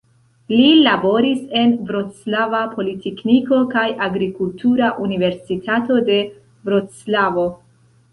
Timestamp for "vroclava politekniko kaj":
1.89-3.83